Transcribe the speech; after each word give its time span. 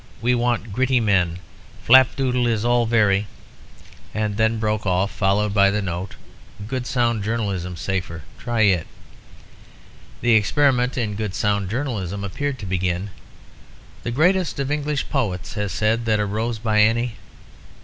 We 0.19 0.33
want 0.33 0.73
gritty 0.73 0.99
men. 0.99 1.37
Flapdoodle 1.85 2.47
is 2.47 2.65
all 2.65 2.87
very...;" 2.87 3.27
and 4.15 4.35
then 4.35 4.57
broke 4.57 4.87
off, 4.87 5.11
followed 5.11 5.53
by 5.53 5.69
the 5.69 5.83
note, 5.83 6.15
"Good 6.67 6.87
sound 6.87 7.23
journalism 7.23 7.75
safer. 7.75 8.23
Try 8.39 8.61
it." 8.61 8.87
The 10.21 10.31
experiment 10.33 10.97
in 10.97 11.13
good 11.13 11.35
sound 11.35 11.69
journalism 11.69 12.23
appeared 12.23 12.57
to 12.57 12.65
begin 12.65 13.11
"The 14.01 14.09
greatest 14.09 14.59
of 14.59 14.71
English 14.71 15.07
poets 15.07 15.53
has 15.53 15.71
said 15.71 16.05
that 16.05 16.19
a 16.19 16.25
rose 16.25 16.57
by 16.57 16.81
any 16.81 17.17